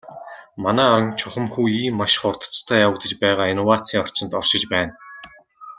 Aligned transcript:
Манай 0.63 0.87
орон 0.95 1.05
чухамхүү 1.19 1.65
ийм 1.81 1.93
маш 1.99 2.13
хурдацтай 2.21 2.79
явагдаж 2.85 3.11
байгаа 3.23 3.47
инновацийн 3.53 4.01
орчинд 4.03 4.31
оршиж 4.39 4.63
байна. 4.73 4.93